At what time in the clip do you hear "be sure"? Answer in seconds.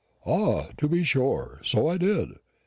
0.87-1.59